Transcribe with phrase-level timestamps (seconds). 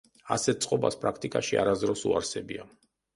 [0.35, 2.67] ასეთ წყობას პრაქტიკაში არასდროს უარსებია.